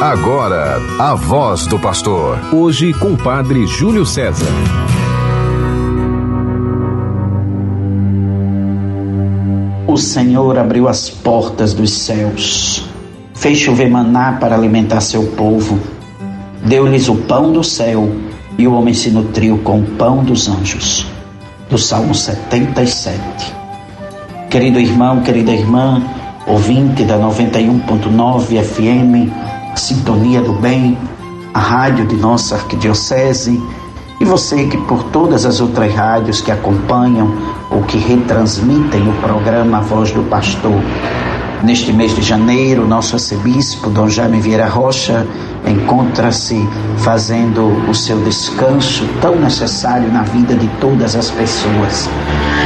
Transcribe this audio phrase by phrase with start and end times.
[0.00, 2.38] Agora, a voz do pastor.
[2.54, 4.46] Hoje com o padre Júlio César.
[9.86, 12.88] O Senhor abriu as portas dos céus,
[13.34, 15.78] fez chover maná para alimentar seu povo,
[16.64, 18.10] deu-lhes o pão do céu
[18.56, 21.06] e o homem se nutriu com o pão dos anjos.
[21.68, 23.20] Do Salmo 77.
[24.48, 26.02] Querido irmão, querida irmã,
[26.46, 29.49] ouvinte da 91.9 FM,
[29.80, 30.96] Sintonia do Bem,
[31.54, 33.60] a rádio de nossa arquidiocese
[34.20, 37.32] e você que por todas as outras rádios que acompanham
[37.70, 40.80] ou que retransmitem o programa Voz do Pastor.
[41.62, 45.26] Neste mês de janeiro, nosso arcebispo, Dom Jaime Vieira Rocha,
[45.66, 46.68] encontra-se
[46.98, 52.08] fazendo o seu descanso tão necessário na vida de todas as pessoas.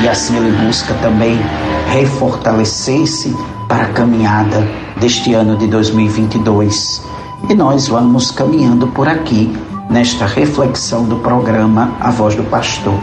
[0.03, 1.41] E assim ele busca também
[1.93, 3.35] refortalecer-se
[3.69, 7.03] para a caminhada deste ano de 2022.
[7.51, 9.55] E nós vamos caminhando por aqui
[9.91, 12.99] nesta reflexão do programa A Voz do Pastor.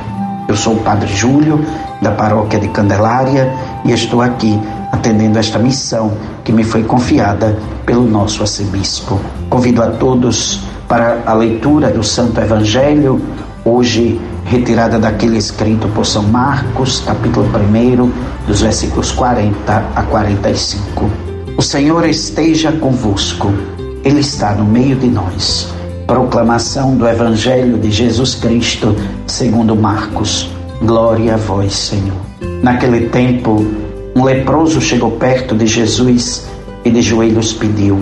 [0.47, 1.63] Eu sou o Padre Júlio,
[2.01, 3.53] da paróquia de Candelária,
[3.85, 4.59] e estou aqui
[4.91, 9.21] atendendo esta missão que me foi confiada pelo nosso arcebispo.
[9.47, 13.21] Convido a todos para a leitura do Santo Evangelho,
[13.63, 21.30] hoje retirada daquele escrito por São Marcos, capítulo 1, dos versículos 40 a 45.
[21.61, 23.53] O Senhor esteja convosco,
[24.03, 25.71] Ele está no meio de nós.
[26.07, 28.95] Proclamação do Evangelho de Jesus Cristo,
[29.27, 30.49] segundo Marcos.
[30.81, 32.17] Glória a vós, Senhor.
[32.63, 33.63] Naquele tempo,
[34.15, 36.47] um leproso chegou perto de Jesus
[36.83, 38.01] e de joelhos pediu: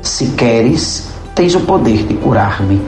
[0.00, 2.80] Se queres, tens o poder de curar-me.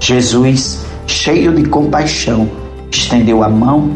[0.00, 2.48] Jesus, cheio de compaixão,
[2.90, 3.90] estendeu a mão,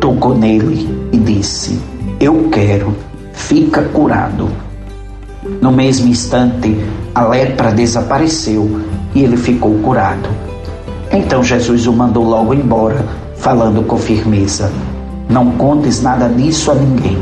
[0.00, 1.78] tocou nele e disse:
[2.18, 2.96] Eu quero,
[3.34, 4.48] fica curado.
[5.60, 6.78] No mesmo instante,
[7.14, 8.80] a lepra desapareceu
[9.14, 10.28] e ele ficou curado.
[11.12, 13.04] Então Jesus o mandou logo embora,
[13.36, 14.72] falando com firmeza:
[15.28, 17.18] Não contes nada disso a ninguém.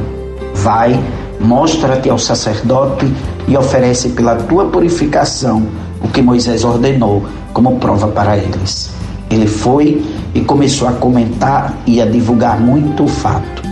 [0.55, 0.99] Vai,
[1.41, 3.13] mostra-te ao sacerdote
[3.49, 5.67] e oferece pela tua purificação
[6.01, 8.91] o que Moisés ordenou como prova para eles.
[9.31, 10.05] Ele foi
[10.35, 13.63] e começou a comentar e a divulgar muito o fato.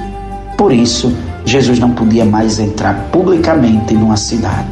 [0.57, 1.15] Por isso,
[1.51, 4.69] Jesus não podia mais entrar publicamente numa cidade.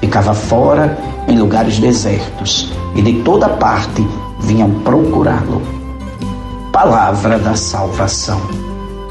[0.00, 0.96] Ficava fora
[1.28, 4.02] em lugares desertos e de toda parte
[4.40, 5.60] vinham procurá-lo.
[6.72, 8.40] Palavra da salvação.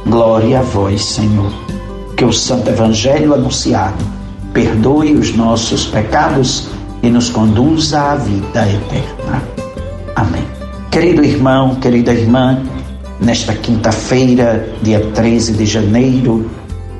[0.07, 1.53] Glória a vós, Senhor.
[2.17, 4.03] Que o Santo Evangelho anunciado
[4.51, 6.67] perdoe os nossos pecados
[7.03, 9.43] e nos conduza à vida eterna.
[10.15, 10.43] Amém.
[10.89, 12.59] Querido irmão, querida irmã,
[13.19, 16.49] nesta quinta-feira, dia 13 de janeiro,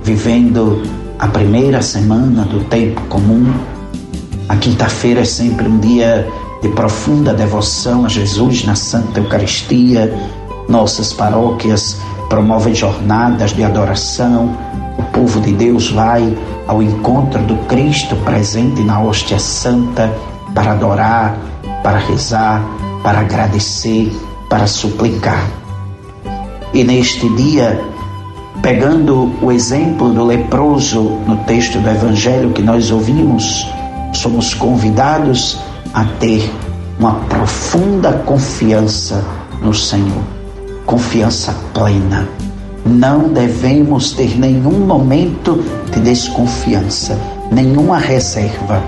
[0.04, 0.84] vivendo
[1.18, 3.54] a primeira semana do tempo comum.
[4.50, 6.28] A quinta-feira é sempre um dia
[6.62, 10.14] de profunda devoção a Jesus na Santa Eucaristia.
[10.68, 11.98] Nossas paróquias
[12.30, 14.58] promovem jornadas de adoração.
[14.98, 16.38] O povo de Deus vai
[16.68, 20.14] ao encontro do Cristo presente na hóstia santa
[20.54, 21.38] para adorar,
[21.82, 22.62] para rezar,
[23.02, 24.12] para agradecer,
[24.50, 25.48] para suplicar.
[26.74, 27.93] E neste dia
[28.62, 33.68] Pegando o exemplo do leproso no texto do Evangelho que nós ouvimos,
[34.14, 35.60] somos convidados
[35.94, 36.50] a ter
[37.00, 39.24] uma profunda confiança
[39.62, 40.24] no Senhor,
[40.86, 42.28] confiança plena.
[42.86, 47.20] Não devemos ter nenhum momento de desconfiança,
[47.52, 48.82] nenhuma reserva.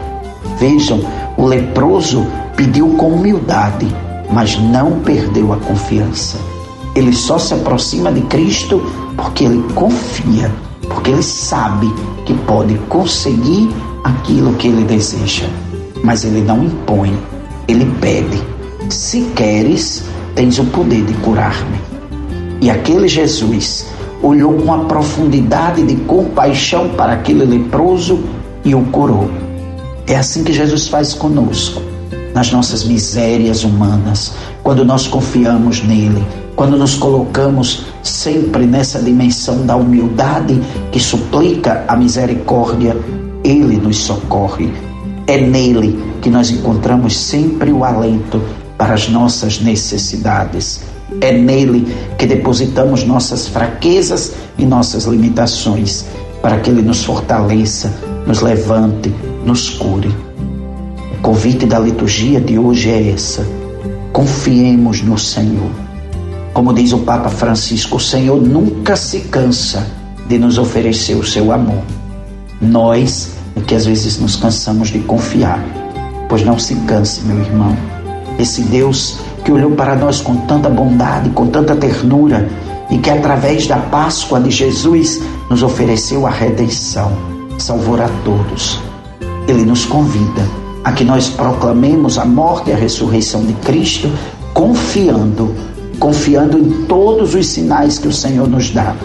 [0.59, 1.01] Vejam,
[1.37, 2.25] o leproso
[2.55, 3.87] pediu com humildade,
[4.31, 6.37] mas não perdeu a confiança.
[6.95, 8.81] Ele só se aproxima de Cristo
[9.17, 10.49] porque ele confia,
[10.89, 11.93] porque ele sabe
[12.25, 13.69] que pode conseguir
[14.03, 15.45] aquilo que ele deseja.
[16.03, 17.17] Mas ele não impõe,
[17.67, 18.41] ele pede:
[18.89, 20.03] Se queres,
[20.35, 21.79] tens o poder de curar-me.
[22.61, 23.85] E aquele Jesus
[24.23, 28.23] olhou com a profundidade de compaixão para aquele leproso
[28.63, 29.29] e o curou.
[30.07, 31.81] É assim que Jesus faz conosco,
[32.33, 34.33] nas nossas misérias humanas,
[34.63, 36.23] quando nós confiamos nele,
[36.55, 40.61] quando nos colocamos sempre nessa dimensão da humildade
[40.91, 42.95] que suplica a misericórdia,
[43.43, 44.71] Ele nos socorre.
[45.27, 48.41] É nele que nós encontramos sempre o alento
[48.77, 50.81] para as nossas necessidades.
[51.19, 56.05] É nele que depositamos nossas fraquezas e nossas limitações,
[56.41, 57.93] para que Ele nos fortaleça,
[58.25, 59.13] nos levante,
[59.45, 60.13] nos cure.
[61.17, 63.45] O convite da liturgia de hoje é essa.
[64.13, 65.84] Confiemos no Senhor
[66.55, 69.85] como diz o Papa Francisco, o Senhor nunca se cansa
[70.25, 71.83] de nos oferecer o seu amor.
[72.61, 75.61] Nós é que às vezes nos cansamos de confiar.
[76.29, 77.75] Pois não se canse, meu irmão.
[78.39, 82.47] Esse Deus que olhou para nós com tanta bondade, com tanta ternura
[82.89, 87.11] e que através da Páscoa de Jesus nos ofereceu a redenção,
[87.57, 88.79] salvou a todos.
[89.45, 90.47] Ele nos convida
[90.85, 94.09] a que nós proclamemos a morte e a ressurreição de Cristo,
[94.53, 95.53] confiando,
[95.95, 98.95] confiando em todos os sinais que o Senhor nos dá.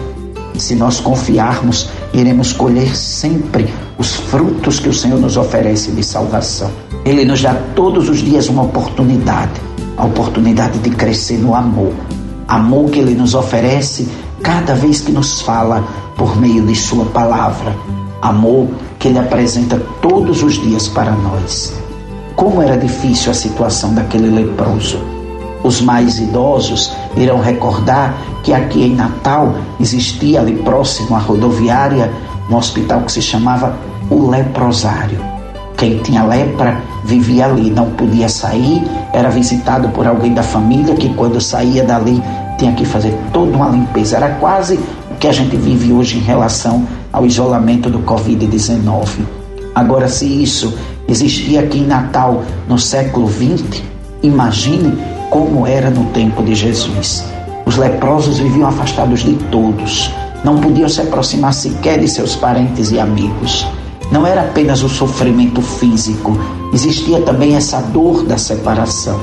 [0.57, 3.67] Se nós confiarmos, iremos colher sempre
[3.97, 6.69] os frutos que o Senhor nos oferece de salvação.
[7.03, 9.59] Ele nos dá todos os dias uma oportunidade,
[9.97, 11.93] a oportunidade de crescer no amor.
[12.47, 14.07] Amor que Ele nos oferece
[14.43, 15.83] cada vez que nos fala
[16.17, 17.75] por meio de Sua palavra.
[18.21, 18.67] Amor
[18.99, 21.73] que Ele apresenta todos os dias para nós.
[22.35, 25.20] Como era difícil a situação daquele leproso.
[25.63, 32.11] Os mais idosos irão recordar que aqui em Natal existia ali próximo à rodoviária
[32.49, 33.75] um hospital que se chamava
[34.09, 35.19] o Leprosário.
[35.77, 41.13] Quem tinha lepra vivia ali, não podia sair, era visitado por alguém da família que,
[41.13, 42.21] quando saía dali,
[42.57, 44.17] tinha que fazer toda uma limpeza.
[44.17, 44.79] Era quase
[45.09, 49.25] o que a gente vive hoje em relação ao isolamento do Covid-19.
[49.73, 50.77] Agora, se isso
[51.07, 53.81] existia aqui em Natal no século XX,
[54.21, 57.23] imagine como era no tempo de Jesus.
[57.65, 60.13] Os leprosos viviam afastados de todos,
[60.43, 63.65] não podiam se aproximar sequer de seus parentes e amigos.
[64.11, 66.37] Não era apenas o sofrimento físico,
[66.73, 69.17] existia também essa dor da separação.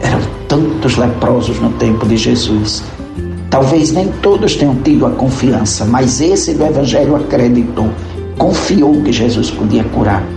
[0.00, 2.84] Eram tantos leprosos no tempo de Jesus.
[3.50, 7.90] Talvez nem todos tenham tido a confiança, mas esse do Evangelho acreditou,
[8.38, 10.35] confiou que Jesus podia curar.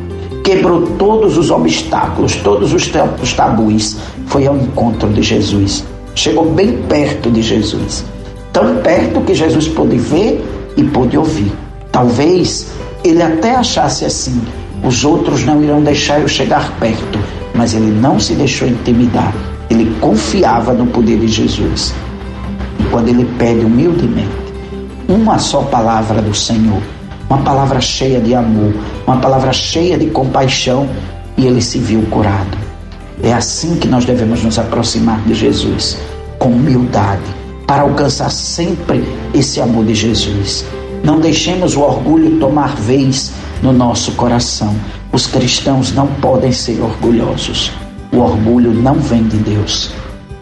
[0.50, 2.88] Quebrou todos os obstáculos, todos os
[3.36, 5.86] tabus, foi ao encontro de Jesus.
[6.16, 8.04] Chegou bem perto de Jesus.
[8.52, 10.44] Tão perto que Jesus pôde ver
[10.76, 11.52] e pôde ouvir.
[11.92, 12.66] Talvez
[13.04, 14.42] ele até achasse assim:
[14.84, 17.20] os outros não irão deixar eu chegar perto,
[17.54, 19.32] mas ele não se deixou intimidar.
[19.70, 21.94] Ele confiava no poder de Jesus.
[22.80, 24.32] E quando ele pede humildemente
[25.08, 26.82] uma só palavra do Senhor,
[27.30, 28.74] uma palavra cheia de amor,
[29.06, 30.90] uma palavra cheia de compaixão,
[31.38, 32.58] e ele se viu curado.
[33.22, 35.98] É assim que nós devemos nos aproximar de Jesus,
[36.38, 37.22] com humildade,
[37.68, 39.04] para alcançar sempre
[39.34, 40.66] esse amor de Jesus.
[41.04, 44.76] Não deixemos o orgulho tomar vez no nosso coração.
[45.12, 47.72] Os cristãos não podem ser orgulhosos.
[48.12, 49.92] O orgulho não vem de Deus.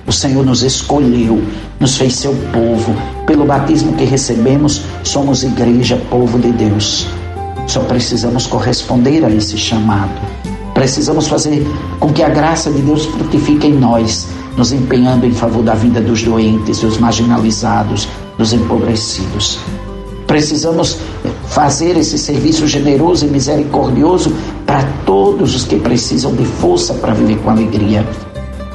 [0.08, 1.44] O Senhor nos escolheu,
[1.82, 2.96] nos fez seu povo.
[3.26, 7.06] Pelo batismo que recebemos, somos igreja, povo de Deus.
[7.68, 10.22] Só precisamos corresponder a esse chamado.
[10.74, 11.62] Precisamos fazer
[12.00, 16.00] com que a graça de Deus frutifique em nós, nos empenhando em favor da vida
[16.00, 18.08] dos doentes, dos marginalizados,
[18.38, 19.60] dos empobrecidos.
[20.26, 21.00] Precisamos
[21.50, 24.34] fazer esse serviço generoso e misericordioso
[24.66, 28.06] para todos os que precisam de força para viver com alegria.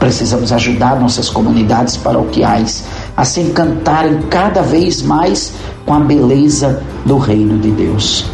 [0.03, 2.83] Precisamos ajudar nossas comunidades paroquiais
[3.17, 5.53] a se encantarem cada vez mais
[5.87, 8.27] com a beleza do reino de Deus.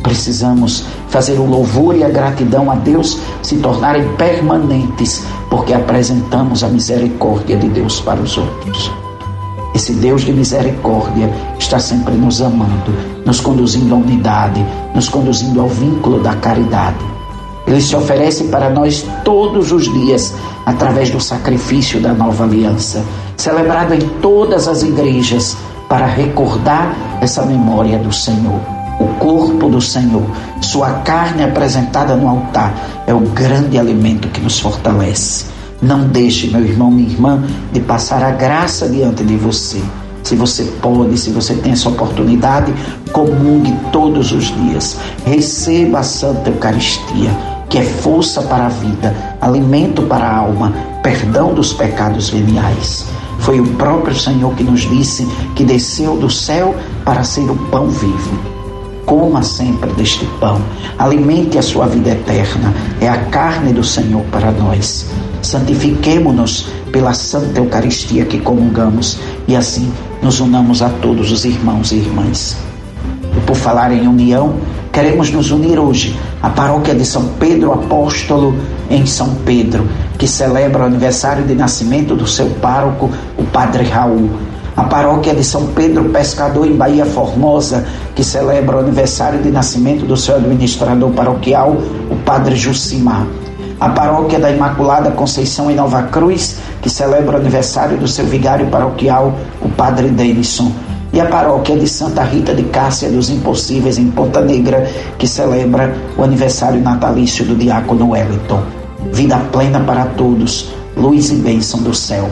[0.00, 6.68] Precisamos fazer o louvor e a gratidão a Deus se tornarem permanentes, porque apresentamos a
[6.68, 8.88] misericórdia de Deus para os outros.
[9.74, 11.28] Esse Deus de misericórdia
[11.58, 12.94] está sempre nos amando,
[13.26, 17.04] nos conduzindo à unidade, nos conduzindo ao vínculo da caridade.
[17.66, 20.32] Ele se oferece para nós todos os dias
[20.68, 23.02] através do sacrifício da nova aliança,
[23.38, 25.56] celebrado em todas as igrejas
[25.88, 28.60] para recordar essa memória do Senhor.
[29.00, 30.24] O corpo do Senhor,
[30.60, 32.74] sua carne apresentada no altar,
[33.06, 35.46] é o grande alimento que nos fortalece.
[35.80, 39.80] Não deixe, meu irmão, minha irmã, de passar a graça diante de você.
[40.22, 42.74] Se você pode, se você tem essa oportunidade,
[43.10, 44.98] comungue todos os dias.
[45.24, 47.30] Receba a Santa Eucaristia,
[47.68, 50.72] que é força para a vida, alimento para a alma,
[51.02, 53.06] perdão dos pecados veniais.
[53.38, 57.88] Foi o próprio Senhor que nos disse que desceu do céu para ser o pão
[57.88, 58.38] vivo.
[59.06, 60.60] Coma sempre deste pão,
[60.98, 65.06] alimente a sua vida eterna, é a carne do Senhor para nós.
[65.40, 69.90] Santifiquemo-nos pela Santa Eucaristia que comungamos e assim
[70.22, 72.67] nos unamos a todos os irmãos e irmãs.
[73.36, 74.54] E por falar em união,
[74.92, 78.56] queremos nos unir hoje à paróquia de São Pedro Apóstolo
[78.90, 79.86] em São Pedro,
[80.18, 84.30] que celebra o aniversário de nascimento do seu pároco, o Padre Raul
[84.78, 90.06] a paróquia de São Pedro Pescador em Bahia Formosa, que celebra o aniversário de nascimento
[90.06, 93.26] do seu administrador paroquial, o Padre Jucimar.
[93.80, 98.68] A paróquia da Imaculada Conceição em Nova Cruz, que celebra o aniversário do seu vigário
[98.68, 100.70] paroquial, o Padre Denison.
[101.18, 105.92] E a paróquia de Santa Rita de Cássia dos Impossíveis em Ponta Negra, que celebra
[106.16, 108.62] o aniversário natalício do diácono Wellington.
[109.12, 112.30] Vida plena para todos, luz e bênção do céu.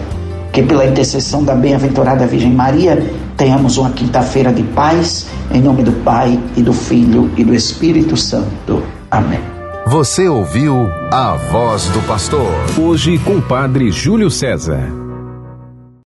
[0.53, 3.05] Que pela intercessão da bem-aventurada Virgem Maria
[3.37, 8.17] tenhamos uma quinta-feira de paz, em nome do Pai e do Filho e do Espírito
[8.17, 8.85] Santo.
[9.11, 9.41] Amém.
[9.89, 12.53] Você ouviu a voz do pastor.
[12.79, 15.06] Hoje com o Padre Júlio César.